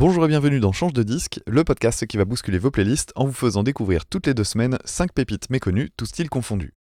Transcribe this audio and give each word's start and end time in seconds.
Bonjour 0.00 0.24
et 0.24 0.28
bienvenue 0.28 0.60
dans 0.60 0.72
Change 0.72 0.94
de 0.94 1.02
disque, 1.02 1.40
le 1.46 1.62
podcast 1.62 2.06
qui 2.06 2.16
va 2.16 2.24
bousculer 2.24 2.56
vos 2.56 2.70
playlists 2.70 3.12
en 3.16 3.26
vous 3.26 3.34
faisant 3.34 3.62
découvrir 3.62 4.06
toutes 4.06 4.26
les 4.26 4.32
deux 4.32 4.44
semaines 4.44 4.78
5 4.86 5.12
pépites 5.12 5.50
méconnues, 5.50 5.90
tout 5.94 6.06
style 6.06 6.30
confondus. 6.30 6.72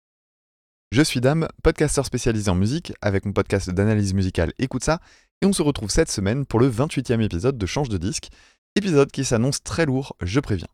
Je 0.92 1.02
suis 1.02 1.20
Dame, 1.20 1.48
podcasteur 1.64 2.06
spécialisé 2.06 2.48
en 2.48 2.54
musique, 2.54 2.92
avec 3.02 3.24
mon 3.24 3.32
podcast 3.32 3.70
d'analyse 3.70 4.14
musicale 4.14 4.52
Écoute 4.60 4.84
ça, 4.84 5.00
et 5.42 5.46
on 5.46 5.52
se 5.52 5.62
retrouve 5.62 5.90
cette 5.90 6.12
semaine 6.12 6.46
pour 6.46 6.60
le 6.60 6.70
28e 6.70 7.20
épisode 7.20 7.58
de 7.58 7.66
Change 7.66 7.88
de 7.88 7.98
disque, 7.98 8.28
épisode 8.76 9.10
qui 9.10 9.24
s'annonce 9.24 9.64
très 9.64 9.84
lourd, 9.84 10.14
je 10.22 10.38
préviens. 10.38 10.68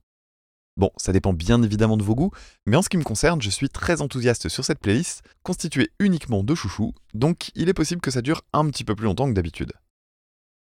Bon, 0.77 0.91
ça 0.99 1.15
dépend 1.15 1.33
bien 1.33 1.63
évidemment 1.63 1.97
de 1.97 2.03
vos 2.03 2.15
goûts, 2.15 2.33
mais 2.67 2.77
en 2.77 2.83
ce 2.83 2.91
qui 2.91 2.99
me 2.99 3.05
concerne, 3.05 3.41
je 3.41 3.49
suis 3.49 3.71
très 3.71 4.03
enthousiaste 4.03 4.51
sur 4.51 4.67
cette 4.67 4.81
playlist, 4.81 5.23
constituée 5.45 5.89
uniquement 5.99 6.45
de 6.45 6.55
chouchous, 6.55 6.93
donc 7.15 7.53
il 7.55 7.71
est 7.71 7.75
possible 7.75 8.03
que 8.03 8.11
ça 8.11 8.21
dure 8.21 8.43
un 8.53 8.69
petit 8.69 8.85
peu 8.85 8.95
plus 8.95 9.07
longtemps 9.07 9.31
que 9.31 9.35
d'habitude. 9.35 9.73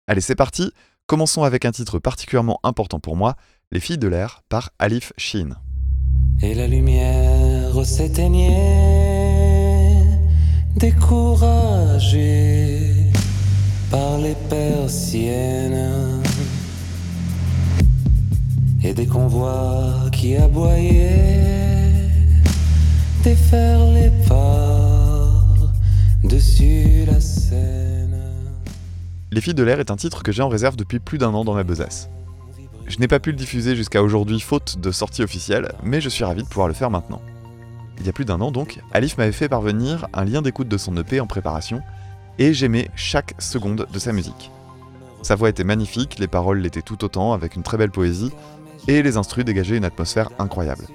Allez, 0.09 0.23
c'est 0.23 0.35
parti, 0.35 0.73
Commençons 1.09 1.43
avec 1.43 1.65
un 1.65 1.73
titre 1.73 1.99
particulièrement 1.99 2.61
important 2.65 3.01
pour 3.01 3.17
moi, 3.17 3.35
Les 3.73 3.81
filles 3.81 3.97
de 3.97 4.09
l'air 4.09 4.43
par 4.51 4.73
Alif 4.79 5.15
Sheen. 5.17 5.55
Et 6.43 6.55
la 6.55 6.67
lumière 6.67 7.83
s'éteignait, 7.83 8.57
découragée 10.77 12.27
par 13.91 14.19
les 14.19 14.35
persiennes 14.51 16.23
et 18.83 18.93
des 18.93 19.07
convois 19.07 20.11
qui 20.13 20.37
aboyaient, 20.37 22.11
défaire 23.25 23.83
les 23.93 24.11
pas 24.29 25.31
dessus 26.23 27.07
la 27.07 27.19
scène. 27.19 27.98
Les 29.31 29.43
filles 29.43 29.55
de 29.55 29.63
l'air 29.63 29.79
est 29.79 29.91
un 29.91 29.97
titre 29.97 30.23
que 30.23 30.33
j'ai 30.33 30.43
en 30.43 30.49
réserve 30.49 30.77
depuis 30.77 31.01
plus 31.01 31.19
d'un 31.19 31.35
an 31.35 31.45
dans 31.45 31.53
ma 31.53 31.63
besace. 31.63 32.09
Je 32.87 32.99
n'ai 32.99 33.09
pas 33.09 33.21
pu 33.21 33.31
le 33.31 33.37
diffuser 33.37 33.77
jusqu'à 33.77 34.03
aujourd'hui 34.03 34.41
faute 34.41 34.79
de 34.79 34.91
sortie 34.91 35.23
officielle, 35.23 35.73
mais 35.83 36.01
je 36.01 36.09
suis 36.09 36.25
ravi 36.25 36.43
de 36.43 36.49
pouvoir 36.49 36.67
le 36.67 36.73
faire 36.73 36.91
maintenant. 36.91 37.21
Il 37.99 38.07
y 38.07 38.09
a 38.09 38.13
plus 38.13 38.25
d'un 38.25 38.41
an 38.41 38.51
donc, 38.51 38.81
Alif 38.91 39.19
m'avait 39.19 39.33
fait 39.33 39.51
parvenir 39.51 40.09
un 40.15 40.25
lien 40.25 40.41
d'écoute 40.41 40.69
de 40.69 40.79
son 40.79 40.97
EP 40.97 41.21
en 41.21 41.27
préparation, 41.27 41.83
et 42.39 42.55
j'aimais 42.55 42.89
chaque 42.97 43.35
seconde 43.39 43.87
de 43.93 43.99
sa 43.99 44.13
musique. 44.13 44.51
Sa 45.21 45.35
voix 45.35 45.51
était 45.51 45.65
magnifique, 45.65 46.19
les 46.19 46.29
paroles 46.29 46.61
l'étaient 46.61 46.81
tout 46.81 47.05
autant, 47.05 47.35
avec 47.35 47.55
une 47.55 47.63
très 47.63 47.77
belle 47.77 47.91
poésie, 47.91 48.33
et 48.87 49.03
les 49.03 49.19
instrus 49.19 49.45
dégageaient 49.45 49.77
une 49.77 49.85
atmosphère 49.85 50.31
incroyable. 50.39 50.87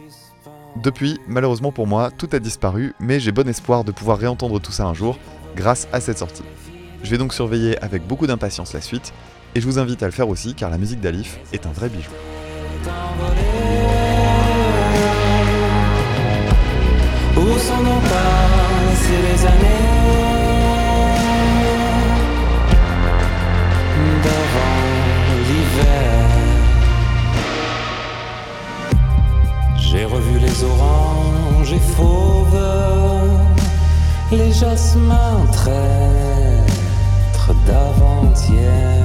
Depuis, 0.82 1.20
malheureusement 1.28 1.72
pour 1.72 1.86
moi, 1.86 2.10
tout 2.10 2.30
a 2.32 2.40
disparu, 2.40 2.96
mais 3.00 3.20
j'ai 3.20 3.32
bon 3.32 3.48
espoir 3.48 3.84
de 3.84 3.92
pouvoir 3.92 4.18
réentendre 4.18 4.60
tout 4.60 4.72
ça 4.72 4.88
un 4.88 4.96
jour, 4.96 5.20
grâce 5.56 5.88
à 5.94 6.00
cette 6.00 6.18
sortie. 6.18 6.44
Je 7.04 7.10
vais 7.10 7.18
donc 7.18 7.34
surveiller 7.34 7.78
avec 7.84 8.08
beaucoup 8.08 8.28
d'impatience 8.28 8.72
la 8.74 8.80
suite, 8.80 9.14
et 9.56 9.62
je 9.62 9.66
vous 9.66 9.78
invite 9.78 10.02
à 10.04 10.06
le 10.06 10.14
faire 10.14 10.30
aussi 10.30 10.56
car 10.56 10.70
la 10.70 10.78
musique 10.78 11.02
d'Alif 11.02 11.38
est 11.52 11.66
un 11.68 11.72
vrai 11.72 11.90
bijou. 11.90 12.10
Où 17.36 17.60
sont 17.60 17.84
nos 17.84 18.00
passées 18.00 19.22
les 19.22 19.46
années 19.46 19.84
d'avant 24.24 24.80
l'hiver? 25.46 26.26
J'ai 29.78 30.06
revu 30.06 30.40
les 30.40 30.64
oranges 30.64 31.74
et 31.74 31.80
fauves, 31.80 32.58
les 34.32 34.54
jasmins 34.54 35.46
d'avant-hier. 37.66 39.04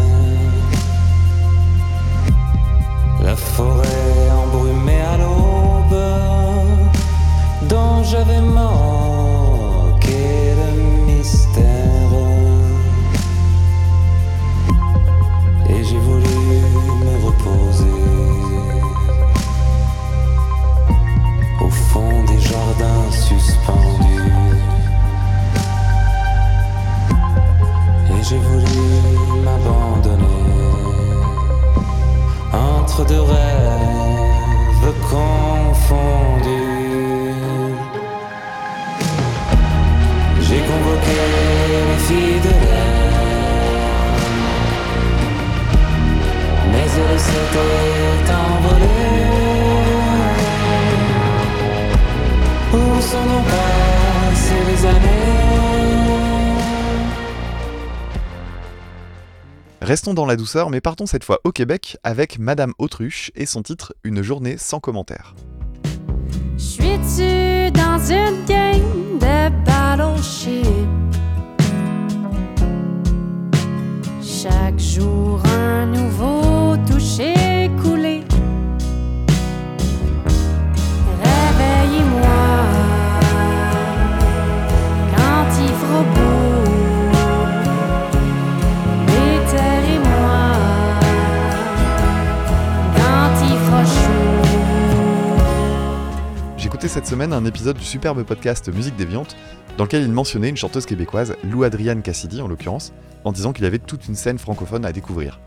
La 3.23 3.35
forêt 3.35 4.31
embrumée 4.43 5.01
à 5.01 5.17
l'aube, 5.17 6.01
dont 7.69 8.03
j'avais 8.05 8.41
manqué 8.41 8.98
Restons 59.89 60.13
dans 60.13 60.27
la 60.27 60.37
douceur, 60.37 60.69
mais 60.69 60.83
partons 60.83 61.07
cette 61.07 61.25
fois 61.25 61.41
au 61.45 61.51
Québec 61.51 61.97
avec 62.03 62.39
Madame 62.39 62.75
Autruche 62.79 63.33
et 63.35 63.47
son 63.47 63.63
titre 63.63 63.95
Une 64.05 64.21
journée 64.21 64.59
sans 64.59 64.81
commentaire. 64.81 65.35
Chaque 74.21 74.79
jour 74.79 75.43
Cette 96.89 97.07
semaine 97.07 97.35
un 97.35 97.45
épisode 97.45 97.77
du 97.77 97.85
superbe 97.85 98.23
podcast 98.23 98.75
Musique 98.75 98.97
Déviante 98.97 99.37
dans 99.77 99.85
lequel 99.85 100.03
il 100.03 100.11
mentionnait 100.11 100.49
une 100.49 100.57
chanteuse 100.57 100.87
québécoise, 100.87 101.37
Lou 101.45 101.63
Adrienne 101.63 102.01
Cassidy 102.01 102.41
en 102.41 102.49
l'occurrence, 102.49 102.95
en 103.25 103.33
disant 103.33 103.53
qu'il 103.53 103.67
avait 103.67 103.79
toute 103.79 104.09
une 104.09 104.15
scène 104.15 104.39
francophone 104.39 104.87
à 104.87 104.93
découvrir. 104.93 105.39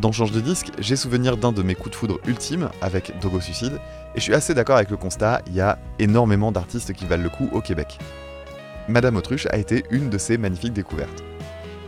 Dans 0.00 0.12
Change 0.12 0.32
de 0.32 0.40
disque, 0.40 0.72
j'ai 0.78 0.96
souvenir 0.96 1.36
d'un 1.36 1.52
de 1.52 1.62
mes 1.62 1.74
coups 1.74 1.90
de 1.90 1.96
foudre 1.96 2.20
ultimes 2.26 2.70
avec 2.80 3.12
Dogo 3.20 3.38
Suicide, 3.38 3.74
et 4.14 4.18
je 4.18 4.22
suis 4.22 4.34
assez 4.34 4.54
d'accord 4.54 4.76
avec 4.76 4.90
le 4.90 4.96
constat, 4.96 5.42
il 5.46 5.54
y 5.54 5.60
a 5.60 5.78
énormément 5.98 6.52
d'artistes 6.52 6.94
qui 6.94 7.04
valent 7.04 7.22
le 7.22 7.28
coup 7.28 7.50
au 7.52 7.60
Québec. 7.60 7.98
Madame 8.88 9.16
Autruche 9.16 9.46
a 9.50 9.58
été 9.58 9.84
une 9.90 10.08
de 10.08 10.16
ces 10.16 10.38
magnifiques 10.38 10.72
découvertes. 10.72 11.22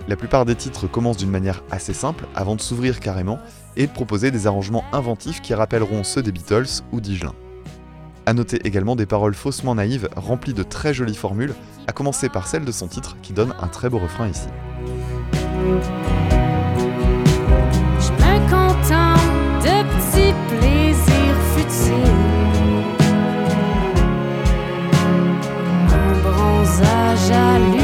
La 0.08 0.16
plupart 0.16 0.44
des 0.44 0.56
titres 0.56 0.86
commencent 0.88 1.16
d'une 1.16 1.30
manière 1.30 1.64
assez 1.70 1.94
simple 1.94 2.26
avant 2.34 2.54
de 2.54 2.60
s'ouvrir 2.60 3.00
carrément 3.00 3.38
et 3.76 3.86
de 3.86 3.92
proposer 3.92 4.30
des 4.30 4.46
arrangements 4.46 4.84
inventifs 4.92 5.40
qui 5.40 5.54
rappelleront 5.54 6.04
ceux 6.04 6.22
des 6.22 6.32
Beatles 6.32 6.82
ou 6.92 7.00
d'Igelin. 7.00 7.34
A 8.26 8.32
noter 8.32 8.66
également 8.66 8.96
des 8.96 9.06
paroles 9.06 9.34
faussement 9.34 9.74
naïves 9.74 10.08
remplies 10.16 10.54
de 10.54 10.62
très 10.62 10.94
jolies 10.94 11.14
formules, 11.14 11.54
à 11.86 11.92
commencer 11.92 12.28
par 12.28 12.46
celle 12.46 12.64
de 12.64 12.72
son 12.72 12.88
titre 12.88 13.16
qui 13.22 13.32
donne 13.34 13.54
un 13.60 13.68
très 13.68 13.90
beau 13.90 13.98
refrain 13.98 14.28
ici. 14.28 14.48
À 27.32 27.83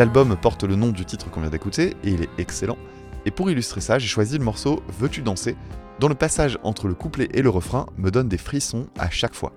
L'album 0.00 0.34
porte 0.34 0.64
le 0.64 0.76
nom 0.76 0.92
du 0.92 1.04
titre 1.04 1.30
qu'on 1.30 1.42
vient 1.42 1.50
d'écouter 1.50 1.94
et 2.04 2.08
il 2.08 2.22
est 2.22 2.30
excellent. 2.38 2.78
Et 3.26 3.30
pour 3.30 3.50
illustrer 3.50 3.82
ça, 3.82 3.98
j'ai 3.98 4.06
choisi 4.06 4.38
le 4.38 4.42
morceau 4.42 4.82
Veux-tu 4.98 5.20
danser 5.20 5.56
dont 5.98 6.08
le 6.08 6.14
passage 6.14 6.58
entre 6.62 6.88
le 6.88 6.94
couplet 6.94 7.28
et 7.34 7.42
le 7.42 7.50
refrain 7.50 7.84
me 7.98 8.10
donne 8.10 8.26
des 8.26 8.38
frissons 8.38 8.86
à 8.98 9.10
chaque 9.10 9.34
fois. 9.34 9.52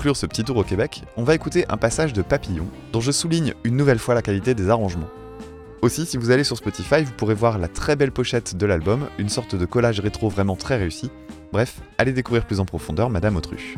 Conclure 0.00 0.16
ce 0.16 0.24
petit 0.24 0.44
tour 0.44 0.56
au 0.56 0.64
Québec, 0.64 1.02
on 1.18 1.24
va 1.24 1.34
écouter 1.34 1.66
un 1.68 1.76
passage 1.76 2.14
de 2.14 2.22
Papillon, 2.22 2.66
dont 2.90 3.02
je 3.02 3.12
souligne 3.12 3.52
une 3.64 3.76
nouvelle 3.76 3.98
fois 3.98 4.14
la 4.14 4.22
qualité 4.22 4.54
des 4.54 4.70
arrangements. 4.70 5.10
Aussi, 5.82 6.06
si 6.06 6.16
vous 6.16 6.30
allez 6.30 6.42
sur 6.42 6.56
Spotify, 6.56 7.04
vous 7.04 7.12
pourrez 7.12 7.34
voir 7.34 7.58
la 7.58 7.68
très 7.68 7.96
belle 7.96 8.10
pochette 8.10 8.56
de 8.56 8.64
l'album, 8.64 9.08
une 9.18 9.28
sorte 9.28 9.56
de 9.56 9.66
collage 9.66 10.00
rétro 10.00 10.30
vraiment 10.30 10.56
très 10.56 10.78
réussi. 10.78 11.10
Bref, 11.52 11.82
allez 11.98 12.14
découvrir 12.14 12.46
plus 12.46 12.60
en 12.60 12.64
profondeur 12.64 13.10
Madame 13.10 13.36
Autruche. 13.36 13.76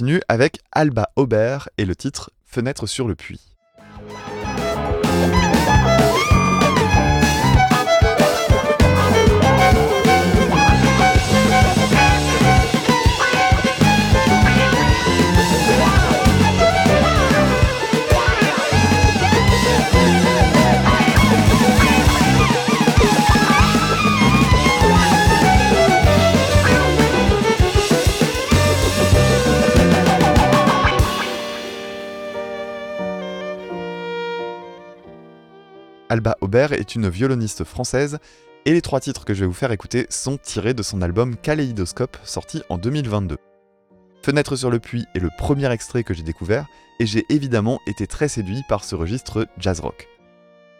Continue 0.00 0.22
avec 0.28 0.60
Alba 0.72 1.10
Aubert 1.16 1.68
et 1.76 1.84
le 1.84 1.94
titre 1.94 2.30
Fenêtre 2.46 2.86
sur 2.86 3.06
le 3.06 3.14
puits. 3.14 3.49
Alba 36.10 36.36
Aubert 36.40 36.72
est 36.72 36.96
une 36.96 37.08
violoniste 37.08 37.62
française 37.62 38.18
et 38.64 38.72
les 38.72 38.82
trois 38.82 38.98
titres 38.98 39.24
que 39.24 39.32
je 39.32 39.40
vais 39.42 39.46
vous 39.46 39.52
faire 39.52 39.70
écouter 39.70 40.06
sont 40.10 40.38
tirés 40.38 40.74
de 40.74 40.82
son 40.82 41.02
album 41.02 41.36
Kaléidoscope 41.36 42.16
sorti 42.24 42.62
en 42.68 42.78
2022. 42.78 43.36
Fenêtre 44.24 44.56
sur 44.56 44.72
le 44.72 44.80
puits 44.80 45.06
est 45.14 45.20
le 45.20 45.30
premier 45.38 45.70
extrait 45.70 46.02
que 46.02 46.12
j'ai 46.12 46.24
découvert 46.24 46.66
et 46.98 47.06
j'ai 47.06 47.24
évidemment 47.28 47.78
été 47.86 48.08
très 48.08 48.26
séduit 48.26 48.64
par 48.68 48.82
ce 48.82 48.96
registre 48.96 49.46
jazz 49.56 49.78
rock. 49.78 50.08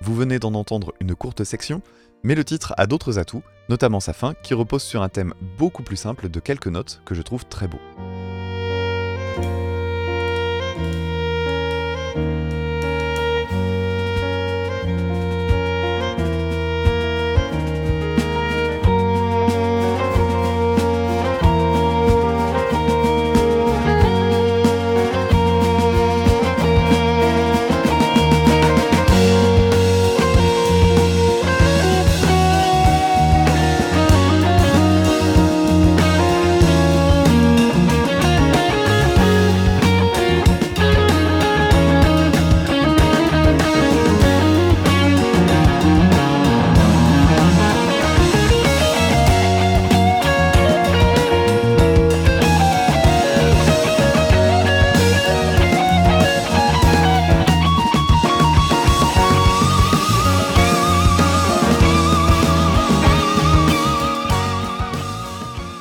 Vous 0.00 0.16
venez 0.16 0.40
d'en 0.40 0.54
entendre 0.54 0.94
une 0.98 1.14
courte 1.14 1.44
section, 1.44 1.80
mais 2.24 2.34
le 2.34 2.42
titre 2.42 2.74
a 2.76 2.88
d'autres 2.88 3.20
atouts, 3.20 3.44
notamment 3.68 4.00
sa 4.00 4.12
fin 4.12 4.34
qui 4.42 4.54
repose 4.54 4.82
sur 4.82 5.00
un 5.00 5.08
thème 5.08 5.34
beaucoup 5.56 5.84
plus 5.84 5.96
simple 5.96 6.28
de 6.28 6.40
quelques 6.40 6.66
notes 6.66 7.02
que 7.04 7.14
je 7.14 7.22
trouve 7.22 7.46
très 7.46 7.68
beau. 7.68 7.78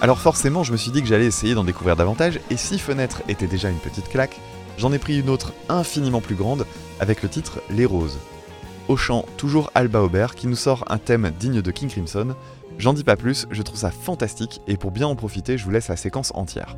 Alors 0.01 0.19
forcément, 0.19 0.63
je 0.63 0.71
me 0.71 0.77
suis 0.77 0.91
dit 0.91 1.01
que 1.01 1.07
j'allais 1.07 1.25
essayer 1.25 1.55
d'en 1.55 1.65
découvrir 1.65 1.97
davantage, 1.97 2.39
et 2.49 2.55
si 2.55 2.79
Fenêtre 2.79 3.21
était 3.27 3.47
déjà 3.47 3.69
une 3.69 3.79
petite 3.79 4.07
claque, 4.07 4.39
j'en 4.77 4.93
ai 4.93 4.97
pris 4.97 5.19
une 5.19 5.29
autre 5.29 5.51
infiniment 5.67 6.21
plus 6.21 6.35
grande, 6.35 6.65
avec 7.01 7.21
le 7.21 7.27
titre 7.27 7.59
Les 7.69 7.85
Roses. 7.85 8.17
Au 8.87 8.95
chant, 8.95 9.25
toujours 9.35 9.71
Alba 9.75 10.01
Aubert, 10.01 10.35
qui 10.35 10.47
nous 10.47 10.55
sort 10.55 10.85
un 10.87 10.99
thème 10.99 11.31
digne 11.37 11.61
de 11.61 11.71
King 11.71 11.89
Crimson. 11.89 12.33
J'en 12.77 12.93
dis 12.93 13.03
pas 13.03 13.17
plus, 13.17 13.45
je 13.51 13.61
trouve 13.61 13.77
ça 13.77 13.91
fantastique, 13.91 14.61
et 14.67 14.77
pour 14.77 14.91
bien 14.91 15.05
en 15.05 15.17
profiter, 15.17 15.57
je 15.57 15.65
vous 15.65 15.71
laisse 15.71 15.89
la 15.89 15.97
séquence 15.97 16.31
entière. 16.33 16.77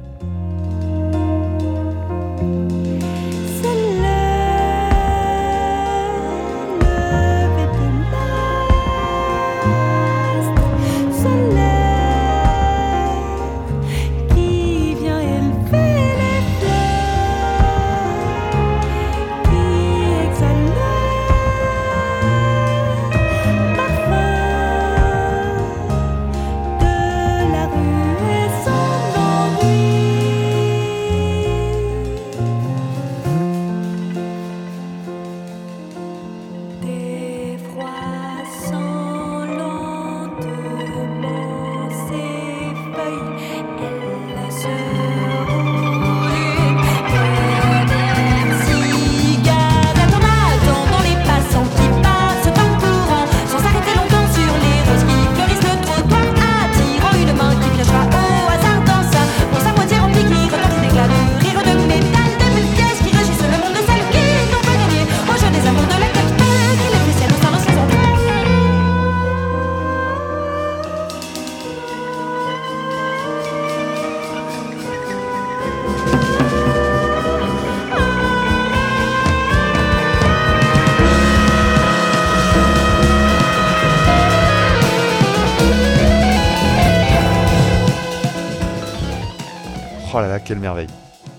Merveille. 90.59 90.87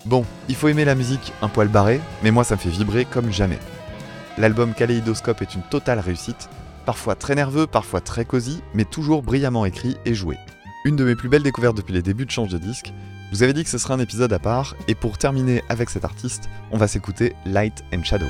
Bon, 0.04 0.24
il 0.48 0.54
faut 0.54 0.68
aimer 0.68 0.84
la 0.84 0.94
musique 0.94 1.32
un 1.42 1.48
poil 1.48 1.68
barré, 1.68 2.00
mais 2.22 2.30
moi 2.30 2.44
ça 2.44 2.56
me 2.56 2.60
fait 2.60 2.70
vibrer 2.70 3.04
comme 3.04 3.30
jamais. 3.30 3.58
L'album 4.38 4.74
Kaléidoscope 4.74 5.42
est 5.42 5.54
une 5.54 5.62
totale 5.62 6.00
réussite, 6.00 6.48
parfois 6.86 7.14
très 7.14 7.34
nerveux, 7.34 7.66
parfois 7.66 8.00
très 8.00 8.24
cosy, 8.24 8.62
mais 8.74 8.84
toujours 8.84 9.22
brillamment 9.22 9.66
écrit 9.66 9.96
et 10.04 10.14
joué. 10.14 10.38
Une 10.84 10.96
de 10.96 11.04
mes 11.04 11.14
plus 11.14 11.28
belles 11.28 11.42
découvertes 11.42 11.76
depuis 11.76 11.92
les 11.92 12.02
débuts 12.02 12.26
de 12.26 12.30
Change 12.30 12.48
de 12.48 12.58
disque. 12.58 12.92
Vous 13.30 13.42
avais 13.42 13.52
dit 13.52 13.62
que 13.62 13.70
ce 13.70 13.78
serait 13.78 13.94
un 13.94 14.00
épisode 14.00 14.32
à 14.32 14.38
part, 14.38 14.74
et 14.88 14.94
pour 14.94 15.18
terminer 15.18 15.62
avec 15.68 15.90
cet 15.90 16.04
artiste, 16.04 16.48
on 16.70 16.78
va 16.78 16.88
s'écouter 16.88 17.34
Light 17.46 17.84
and 17.94 18.02
Shadow. 18.02 18.26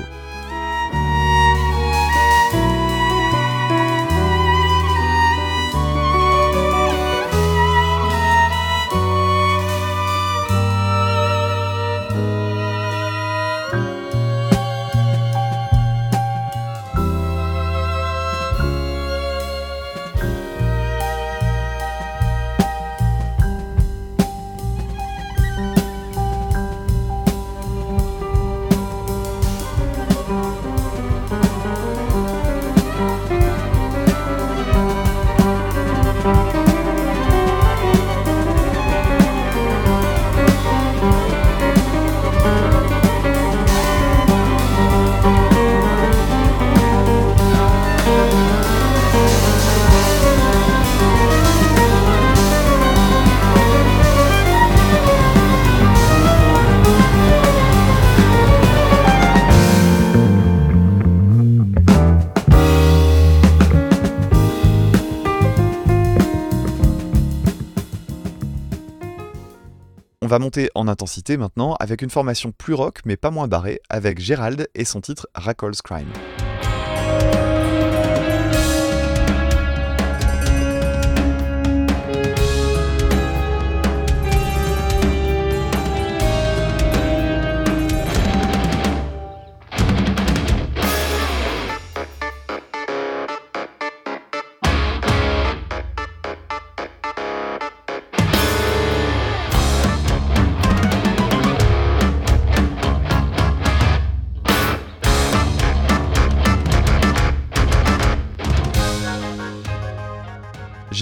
Va 70.33 70.39
monter 70.39 70.71
en 70.73 70.87
intensité 70.87 71.37
maintenant 71.37 71.75
avec 71.79 72.01
une 72.01 72.09
formation 72.09 72.51
plus 72.51 72.73
rock 72.73 73.01
mais 73.05 73.17
pas 73.17 73.29
moins 73.29 73.47
barrée 73.47 73.81
avec 73.87 74.19
Gérald 74.19 74.67
et 74.73 74.83
son 74.83 74.99
titre 74.99 75.27
Rackles 75.35 75.79
Crime. 75.83 76.11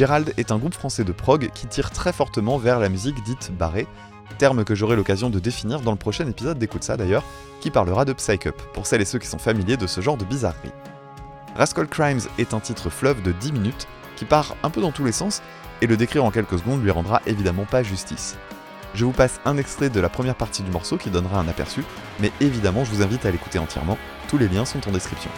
Gérald 0.01 0.33
est 0.37 0.51
un 0.51 0.57
groupe 0.57 0.73
français 0.73 1.03
de 1.03 1.11
prog 1.11 1.51
qui 1.53 1.67
tire 1.67 1.91
très 1.91 2.11
fortement 2.11 2.57
vers 2.57 2.79
la 2.79 2.89
musique 2.89 3.21
dite 3.21 3.51
barrée, 3.55 3.85
terme 4.39 4.63
que 4.63 4.73
j'aurai 4.73 4.95
l'occasion 4.95 5.29
de 5.29 5.37
définir 5.37 5.81
dans 5.81 5.91
le 5.91 5.97
prochain 5.97 6.27
épisode 6.27 6.57
d'Écoute 6.57 6.83
ça 6.83 6.97
d'ailleurs, 6.97 7.23
qui 7.59 7.69
parlera 7.69 8.03
de 8.03 8.13
Psych-Up, 8.13 8.59
pour 8.73 8.87
celles 8.87 9.01
et 9.01 9.05
ceux 9.05 9.19
qui 9.19 9.27
sont 9.27 9.37
familiers 9.37 9.77
de 9.77 9.85
ce 9.85 10.01
genre 10.01 10.17
de 10.17 10.25
bizarrerie. 10.25 10.71
Rascal 11.55 11.87
Crimes 11.87 12.21
est 12.39 12.55
un 12.55 12.59
titre 12.59 12.89
fleuve 12.89 13.21
de 13.21 13.31
10 13.31 13.51
minutes 13.51 13.87
qui 14.15 14.25
part 14.25 14.55
un 14.63 14.71
peu 14.71 14.81
dans 14.81 14.91
tous 14.91 15.05
les 15.05 15.11
sens, 15.11 15.43
et 15.83 15.85
le 15.85 15.97
décrire 15.97 16.25
en 16.25 16.31
quelques 16.31 16.57
secondes 16.57 16.81
lui 16.81 16.89
rendra 16.89 17.21
évidemment 17.27 17.65
pas 17.65 17.83
justice. 17.83 18.37
Je 18.95 19.05
vous 19.05 19.11
passe 19.11 19.39
un 19.45 19.57
extrait 19.57 19.91
de 19.91 19.99
la 19.99 20.09
première 20.09 20.33
partie 20.33 20.63
du 20.63 20.71
morceau 20.71 20.97
qui 20.97 21.11
donnera 21.11 21.39
un 21.39 21.47
aperçu, 21.47 21.83
mais 22.19 22.31
évidemment 22.41 22.85
je 22.85 22.89
vous 22.89 23.03
invite 23.03 23.27
à 23.27 23.29
l'écouter 23.29 23.59
entièrement, 23.59 23.99
tous 24.29 24.39
les 24.39 24.47
liens 24.47 24.65
sont 24.65 24.89
en 24.89 24.91
description. 24.91 25.29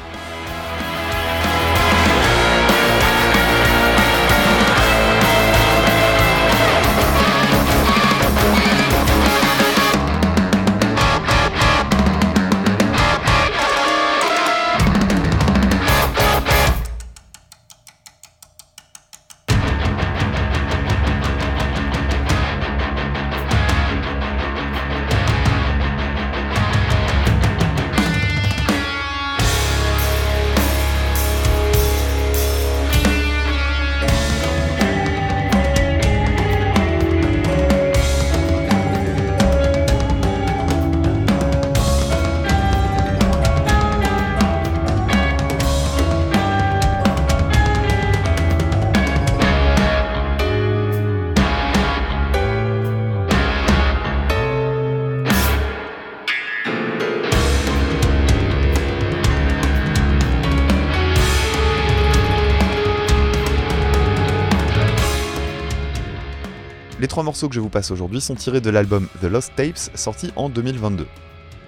Trois 67.14 67.22
morceaux 67.24 67.48
que 67.48 67.54
je 67.54 67.60
vous 67.60 67.70
passe 67.70 67.92
aujourd'hui 67.92 68.22
sont 68.22 68.34
tirés 68.34 68.60
de 68.60 68.72
l'album 68.72 69.08
The 69.22 69.26
Lost 69.26 69.54
Tapes 69.56 69.92
sorti 69.94 70.32
en 70.36 70.50
2022. 70.50 71.06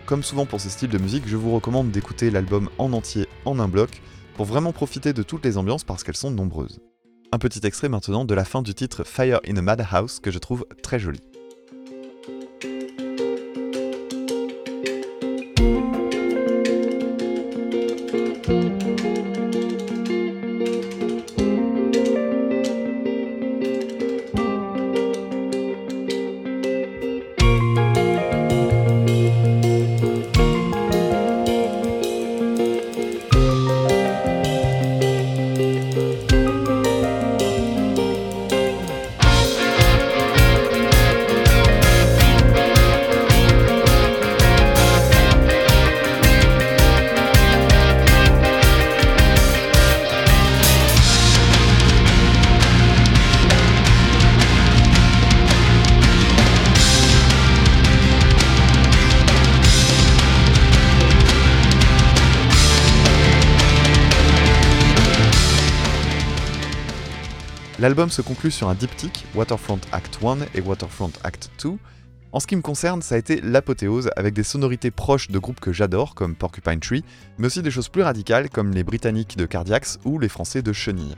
Comme 0.07 0.23
souvent 0.23 0.47
pour 0.47 0.59
ce 0.59 0.69
style 0.69 0.89
de 0.89 0.97
musique, 0.97 1.27
je 1.27 1.37
vous 1.37 1.53
recommande 1.53 1.91
d'écouter 1.91 2.31
l'album 2.31 2.67
en 2.79 2.91
entier 2.93 3.27
en 3.45 3.59
un 3.59 3.67
bloc 3.67 4.01
pour 4.37 4.47
vraiment 4.47 4.71
profiter 4.71 5.13
de 5.13 5.21
toutes 5.21 5.45
les 5.45 5.59
ambiances 5.59 5.83
parce 5.83 6.03
qu'elles 6.03 6.15
sont 6.15 6.31
nombreuses. 6.31 6.79
Un 7.31 7.37
petit 7.37 7.59
extrait 7.63 7.89
maintenant 7.89 8.25
de 8.25 8.33
la 8.33 8.43
fin 8.43 8.63
du 8.63 8.73
titre 8.73 9.03
Fire 9.03 9.39
in 9.47 9.55
a 9.57 9.61
Madhouse 9.61 10.19
que 10.19 10.31
je 10.31 10.39
trouve 10.39 10.65
très 10.81 10.97
joli. 10.97 11.21
L'album 67.85 68.09
se 68.09 68.23
conclut 68.23 68.49
sur 68.49 68.67
un 68.67 68.73
diptyque, 68.73 69.27
Waterfront 69.35 69.79
Act 69.91 70.17
1 70.23 70.37
et 70.55 70.61
Waterfront 70.61 71.11
Act 71.23 71.51
2, 71.61 71.73
En 72.31 72.39
ce 72.39 72.47
qui 72.47 72.55
me 72.55 72.63
concerne, 72.63 73.03
ça 73.03 73.13
a 73.13 73.19
été 73.19 73.39
l'apothéose 73.41 74.09
avec 74.15 74.33
des 74.33 74.41
sonorités 74.41 74.89
proches 74.89 75.27
de 75.27 75.37
groupes 75.37 75.59
que 75.59 75.71
j'adore, 75.71 76.15
comme 76.15 76.33
Porcupine 76.33 76.79
Tree, 76.79 77.03
mais 77.37 77.45
aussi 77.45 77.61
des 77.61 77.69
choses 77.69 77.89
plus 77.89 78.01
radicales 78.01 78.49
comme 78.49 78.71
les 78.71 78.83
Britanniques 78.83 79.37
de 79.37 79.45
Cardiacs 79.45 79.99
ou 80.03 80.17
les 80.17 80.29
Français 80.29 80.63
de 80.63 80.73
Chenille. 80.73 81.13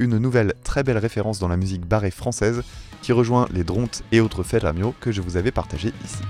Une 0.00 0.18
nouvelle 0.18 0.54
très 0.64 0.82
belle 0.82 0.98
référence 0.98 1.38
dans 1.38 1.46
la 1.46 1.56
musique 1.56 1.86
barrée 1.86 2.10
française 2.10 2.64
qui 3.00 3.12
rejoint 3.12 3.46
les 3.52 3.62
Drontes 3.62 4.02
et 4.10 4.20
autres 4.20 4.42
Ferramio 4.42 4.96
que 4.98 5.12
je 5.12 5.20
vous 5.20 5.36
avais 5.36 5.52
partagé 5.52 5.92
ici. 6.04 6.24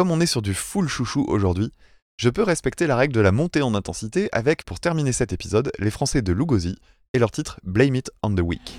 Comme 0.00 0.12
on 0.12 0.20
est 0.22 0.24
sur 0.24 0.40
du 0.40 0.54
full 0.54 0.88
chouchou 0.88 1.26
aujourd'hui, 1.28 1.70
je 2.16 2.30
peux 2.30 2.42
respecter 2.42 2.86
la 2.86 2.96
règle 2.96 3.12
de 3.12 3.20
la 3.20 3.32
montée 3.32 3.60
en 3.60 3.74
intensité 3.74 4.30
avec, 4.32 4.64
pour 4.64 4.80
terminer 4.80 5.12
cet 5.12 5.34
épisode, 5.34 5.70
les 5.78 5.90
Français 5.90 6.22
de 6.22 6.32
Lugosi 6.32 6.78
et 7.12 7.18
leur 7.18 7.30
titre 7.30 7.60
Blame 7.64 7.96
It 7.96 8.10
on 8.22 8.34
the 8.34 8.40
Weak. 8.40 8.78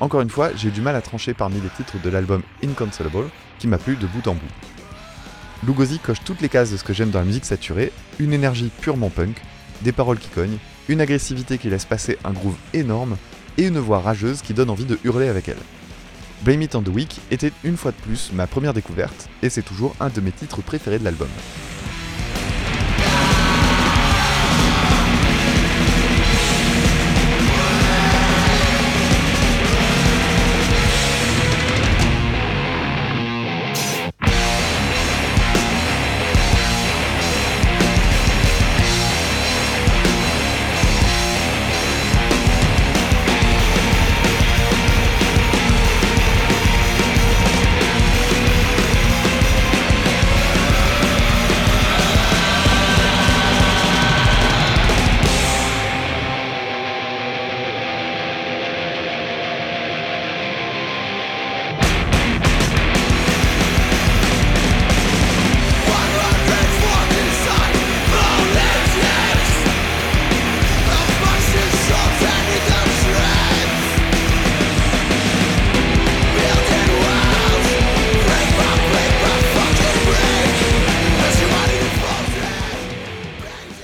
Encore 0.00 0.20
une 0.20 0.30
fois, 0.30 0.50
j'ai 0.54 0.68
eu 0.68 0.70
du 0.70 0.80
mal 0.80 0.94
à 0.94 1.02
trancher 1.02 1.34
parmi 1.34 1.60
les 1.60 1.68
titres 1.70 2.00
de 2.02 2.08
l'album 2.08 2.42
Inconsolable, 2.62 3.30
qui 3.58 3.66
m'a 3.66 3.78
plu 3.78 3.96
de 3.96 4.06
bout 4.06 4.26
en 4.28 4.34
bout. 4.34 4.46
Lugosi 5.66 5.98
coche 5.98 6.22
toutes 6.24 6.40
les 6.40 6.48
cases 6.48 6.70
de 6.70 6.76
ce 6.76 6.84
que 6.84 6.92
j'aime 6.92 7.10
dans 7.10 7.18
la 7.18 7.24
musique 7.24 7.44
saturée, 7.44 7.92
une 8.20 8.32
énergie 8.32 8.70
purement 8.80 9.10
punk, 9.10 9.42
des 9.82 9.90
paroles 9.90 10.18
qui 10.18 10.28
cognent, 10.28 10.58
une 10.88 11.00
agressivité 11.00 11.58
qui 11.58 11.68
laisse 11.68 11.84
passer 11.84 12.16
un 12.24 12.32
groove 12.32 12.56
énorme, 12.74 13.16
et 13.56 13.66
une 13.66 13.80
voix 13.80 13.98
rageuse 13.98 14.40
qui 14.40 14.54
donne 14.54 14.70
envie 14.70 14.84
de 14.84 14.98
hurler 15.02 15.28
avec 15.28 15.48
elle. 15.48 15.56
Blame 16.42 16.62
It 16.62 16.76
on 16.76 16.82
the 16.82 16.88
Week 16.88 17.20
était 17.32 17.52
une 17.64 17.76
fois 17.76 17.90
de 17.90 17.96
plus 17.96 18.30
ma 18.32 18.46
première 18.46 18.74
découverte, 18.74 19.28
et 19.42 19.50
c'est 19.50 19.62
toujours 19.62 19.96
un 19.98 20.10
de 20.10 20.20
mes 20.20 20.30
titres 20.30 20.62
préférés 20.62 21.00
de 21.00 21.04
l'album. 21.04 21.28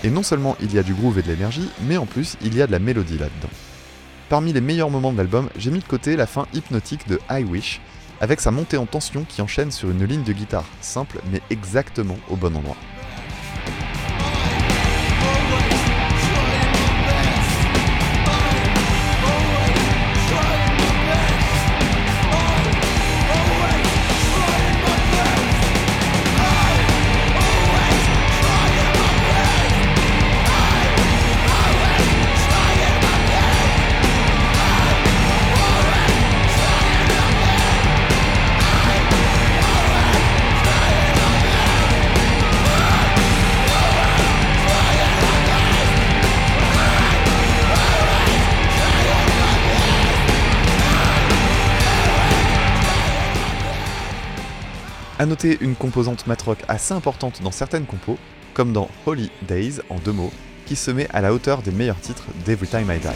Et 0.05 0.11
non 0.11 0.23
seulement 0.23 0.55
il 0.61 0.73
y 0.75 0.79
a 0.79 0.83
du 0.83 0.93
groove 0.93 1.19
et 1.19 1.23
de 1.23 1.29
l'énergie, 1.29 1.69
mais 1.89 1.97
en 1.97 2.05
plus 2.05 2.37
il 2.43 2.55
y 2.55 2.61
a 2.61 2.67
de 2.67 2.73
la 2.73 2.79
mélodie 2.79 3.17
là-dedans. 3.17 3.49
Parmi 4.29 4.53
les 4.53 4.61
meilleurs 4.61 4.91
moments 4.91 5.13
de 5.13 5.17
l'album, 5.17 5.49
j'ai 5.57 5.71
mis 5.71 5.79
de 5.79 5.85
côté 5.85 6.15
la 6.15 6.27
fin 6.27 6.47
hypnotique 6.53 7.09
de 7.09 7.19
I 7.31 7.43
Wish, 7.43 7.81
avec 8.21 8.41
sa 8.41 8.51
montée 8.51 8.77
en 8.77 8.85
tension 8.85 9.25
qui 9.27 9.41
enchaîne 9.41 9.71
sur 9.71 9.91
une 9.91 10.05
ligne 10.05 10.23
de 10.23 10.33
guitare 10.33 10.67
simple 10.83 11.21
mais 11.33 11.41
exactement 11.49 12.19
au 12.29 12.37
bon 12.37 12.55
endroit. 12.55 12.77
Une 55.45 55.75
composante 55.75 56.27
matrock 56.27 56.59
assez 56.69 56.95
importante 56.95 57.43
dans 57.43 57.51
certaines 57.51 57.85
compos, 57.85 58.17
comme 58.55 58.73
dans 58.73 58.89
Holy 59.05 59.31
Days 59.47 59.75
en 59.91 59.97
deux 59.97 60.13
mots, 60.13 60.33
qui 60.65 60.75
se 60.75 60.91
met 60.91 61.07
à 61.13 61.21
la 61.21 61.35
hauteur 61.35 61.61
des 61.61 61.71
meilleurs 61.71 62.01
titres 62.01 62.25
d'Every 62.47 62.67
Time 62.67 62.91
I 62.91 62.99
Die. 62.99 63.09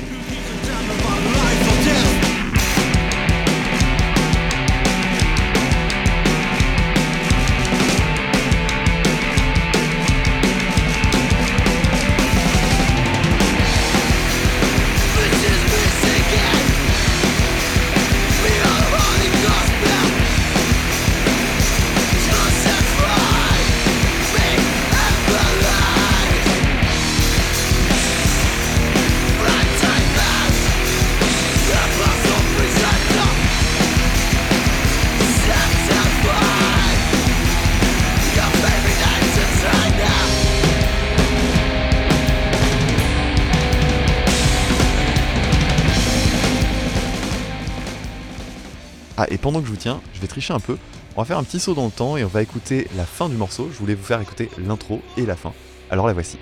Pendant 49.48 49.60
que 49.60 49.66
je 49.66 49.70
vous 49.70 49.78
tiens, 49.78 50.02
je 50.12 50.20
vais 50.20 50.26
tricher 50.26 50.52
un 50.52 50.60
peu. 50.60 50.76
On 51.16 51.22
va 51.22 51.24
faire 51.24 51.38
un 51.38 51.42
petit 51.42 51.58
saut 51.58 51.72
dans 51.72 51.86
le 51.86 51.90
temps 51.90 52.18
et 52.18 52.24
on 52.24 52.28
va 52.28 52.42
écouter 52.42 52.86
la 52.98 53.06
fin 53.06 53.30
du 53.30 53.36
morceau. 53.36 53.70
Je 53.72 53.78
voulais 53.78 53.94
vous 53.94 54.04
faire 54.04 54.20
écouter 54.20 54.50
l'intro 54.58 55.00
et 55.16 55.24
la 55.24 55.36
fin. 55.36 55.54
Alors 55.90 56.06
la 56.06 56.12
voici. 56.12 56.36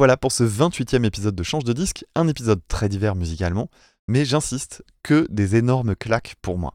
Voilà 0.00 0.16
pour 0.16 0.32
ce 0.32 0.44
28e 0.44 1.04
épisode 1.04 1.34
de 1.34 1.42
Change 1.42 1.64
de 1.64 1.74
disque, 1.74 2.06
un 2.14 2.26
épisode 2.26 2.62
très 2.68 2.88
divers 2.88 3.14
musicalement, 3.14 3.68
mais 4.08 4.24
j'insiste, 4.24 4.82
que 5.02 5.26
des 5.28 5.56
énormes 5.56 5.94
claques 5.94 6.36
pour 6.40 6.56
moi. 6.56 6.72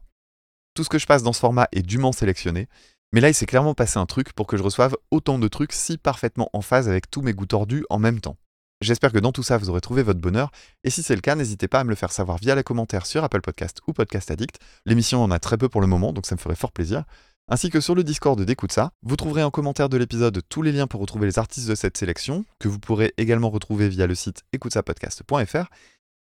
Tout 0.74 0.84
ce 0.84 0.88
que 0.88 1.00
je 1.00 1.08
passe 1.08 1.24
dans 1.24 1.32
ce 1.32 1.40
format 1.40 1.66
est 1.72 1.82
dûment 1.82 2.12
sélectionné, 2.12 2.68
mais 3.12 3.20
là 3.20 3.28
il 3.28 3.34
s'est 3.34 3.46
clairement 3.46 3.74
passé 3.74 3.98
un 3.98 4.06
truc 4.06 4.32
pour 4.32 4.46
que 4.46 4.56
je 4.56 4.62
reçoive 4.62 4.96
autant 5.10 5.40
de 5.40 5.48
trucs 5.48 5.72
si 5.72 5.98
parfaitement 5.98 6.50
en 6.52 6.60
phase 6.60 6.88
avec 6.88 7.10
tous 7.10 7.20
mes 7.20 7.32
goûts 7.32 7.46
tordus 7.46 7.84
en 7.90 7.98
même 7.98 8.20
temps. 8.20 8.36
J'espère 8.80 9.10
que 9.10 9.18
dans 9.18 9.32
tout 9.32 9.42
ça 9.42 9.58
vous 9.58 9.70
aurez 9.70 9.80
trouvé 9.80 10.04
votre 10.04 10.20
bonheur, 10.20 10.52
et 10.84 10.90
si 10.90 11.02
c'est 11.02 11.16
le 11.16 11.20
cas, 11.20 11.34
n'hésitez 11.34 11.66
pas 11.66 11.80
à 11.80 11.84
me 11.84 11.90
le 11.90 11.96
faire 11.96 12.12
savoir 12.12 12.38
via 12.38 12.54
les 12.54 12.62
commentaires 12.62 13.06
sur 13.06 13.24
Apple 13.24 13.40
Podcast 13.40 13.80
ou 13.88 13.92
Podcast 13.92 14.30
Addict. 14.30 14.60
L'émission 14.84 15.20
en 15.20 15.32
a 15.32 15.40
très 15.40 15.58
peu 15.58 15.68
pour 15.68 15.80
le 15.80 15.88
moment, 15.88 16.12
donc 16.12 16.26
ça 16.26 16.36
me 16.36 16.40
ferait 16.40 16.54
fort 16.54 16.70
plaisir 16.70 17.02
ainsi 17.48 17.70
que 17.70 17.80
sur 17.80 17.94
le 17.94 18.04
Discord 18.04 18.40
d'Écoute 18.40 18.72
ça. 18.72 18.92
Vous 19.02 19.16
trouverez 19.16 19.42
en 19.42 19.50
commentaire 19.50 19.88
de 19.88 19.96
l'épisode 19.96 20.42
tous 20.48 20.62
les 20.62 20.72
liens 20.72 20.86
pour 20.86 21.00
retrouver 21.00 21.26
les 21.26 21.38
artistes 21.38 21.68
de 21.68 21.74
cette 21.74 21.96
sélection, 21.96 22.44
que 22.58 22.68
vous 22.68 22.78
pourrez 22.78 23.12
également 23.18 23.50
retrouver 23.50 23.88
via 23.88 24.06
le 24.06 24.14
site 24.14 24.42
écoutesapodcast.fr. 24.52 25.66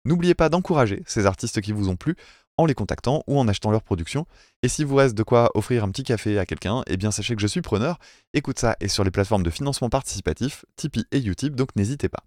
N'oubliez 0.05 0.35
pas 0.35 0.49
d'encourager 0.49 1.03
ces 1.07 1.27
artistes 1.27 1.61
qui 1.61 1.73
vous 1.73 1.89
ont 1.89 1.97
plu 1.97 2.17
en 2.57 2.67
les 2.67 2.75
contactant 2.75 3.25
ou 3.27 3.39
en 3.39 3.49
achetant 3.49 3.71
leur 3.71 3.83
production. 3.83 4.27
Et 4.63 4.69
si 4.69 4.85
vous 4.85 4.95
reste 4.95 5.15
de 5.15 5.23
quoi 5.23 5.51
offrir 5.55 5.83
un 5.83 5.91
petit 5.91 6.05
café 6.05 6.39
à 6.39 6.47
quelqu'un, 6.47 6.83
eh 6.87 6.97
bien 6.97 7.11
sachez 7.11 7.35
que 7.35 7.43
je 7.43 7.47
suis 7.47 7.63
preneur. 7.63 7.99
Écoute 8.33 8.59
ça 8.59 8.77
est 8.81 8.89
sur 8.89 9.05
les 9.05 9.11
plateformes 9.11 9.43
de 9.43 9.51
financement 9.51 9.89
participatif, 9.89 10.65
Tipeee 10.77 11.07
et 11.11 11.25
Utip, 11.25 11.57
donc 11.57 11.75
n'hésitez 11.77 12.09
pas. 12.09 12.25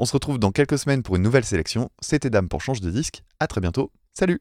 On 0.00 0.06
se 0.06 0.12
retrouve 0.12 0.38
dans 0.38 0.52
quelques 0.52 0.78
semaines 0.78 1.02
pour 1.02 1.16
une 1.16 1.22
nouvelle 1.22 1.44
sélection. 1.44 1.90
C'était 2.00 2.30
Dame 2.30 2.48
pour 2.48 2.60
Change 2.60 2.80
de 2.80 2.90
disque. 2.90 3.22
À 3.38 3.46
très 3.46 3.60
bientôt. 3.60 3.92
Salut 4.12 4.40